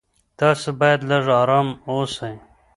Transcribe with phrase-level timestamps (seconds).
[0.39, 2.33] تاسو باید لږ ارام اوسئ.